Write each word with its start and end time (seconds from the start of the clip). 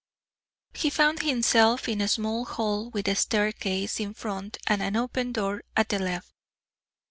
He 0.73 0.89
found 0.89 1.21
himself 1.21 1.87
in 1.87 2.01
a 2.01 2.07
small 2.07 2.43
hall 2.45 2.89
with 2.89 3.07
a 3.07 3.13
staircase 3.13 3.99
in 3.99 4.15
front 4.15 4.57
and 4.65 4.81
an 4.81 4.95
open 4.95 5.31
door 5.31 5.61
at 5.77 5.89
the 5.89 5.99
left. 5.99 6.33